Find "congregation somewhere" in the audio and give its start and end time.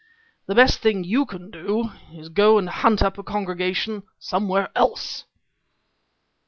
3.23-4.71